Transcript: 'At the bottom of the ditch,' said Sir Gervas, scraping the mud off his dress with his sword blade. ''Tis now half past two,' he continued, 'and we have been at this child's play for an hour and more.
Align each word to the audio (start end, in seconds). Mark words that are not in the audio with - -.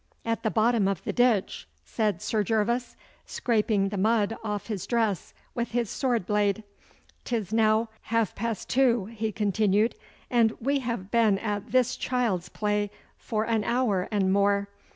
'At 0.25 0.41
the 0.41 0.49
bottom 0.49 0.87
of 0.87 1.03
the 1.03 1.13
ditch,' 1.13 1.67
said 1.85 2.23
Sir 2.23 2.43
Gervas, 2.43 2.95
scraping 3.27 3.89
the 3.89 3.99
mud 3.99 4.35
off 4.43 4.65
his 4.65 4.87
dress 4.87 5.31
with 5.53 5.73
his 5.73 5.91
sword 5.91 6.25
blade. 6.25 6.63
''Tis 7.23 7.53
now 7.53 7.87
half 8.09 8.33
past 8.33 8.67
two,' 8.67 9.05
he 9.05 9.31
continued, 9.31 9.93
'and 10.31 10.53
we 10.59 10.79
have 10.79 11.11
been 11.11 11.37
at 11.37 11.69
this 11.71 11.95
child's 11.95 12.49
play 12.49 12.89
for 13.15 13.43
an 13.43 13.63
hour 13.63 14.07
and 14.09 14.33
more. 14.33 14.69